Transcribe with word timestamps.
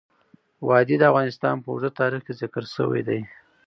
وادي 0.67 0.95
د 0.99 1.03
افغانستان 1.11 1.55
په 1.59 1.67
اوږده 1.69 1.89
تاریخ 1.99 2.21
کې 2.27 2.33
ذکر 2.41 2.63
شوی 2.75 3.01
دی. 3.07 3.21